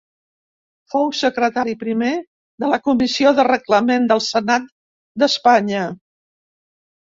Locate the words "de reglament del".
3.41-4.25